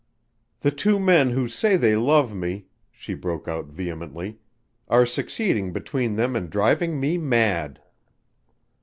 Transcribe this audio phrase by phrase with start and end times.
[0.61, 4.39] "The two men who say they love me," she broke out vehemently,
[4.87, 7.79] "are succeeding between them in driving me mad."